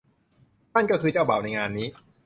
[0.73, 1.87] นั่นก็คือเจ้าบ่าวในงานนี้